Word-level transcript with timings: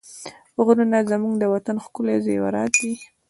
غرونه 0.65 0.97
زموږ 1.11 1.33
د 1.39 1.43
وطن 1.53 1.77
ښکلي 1.85 2.15
زېورات 2.25 2.71
دي. 2.81 2.93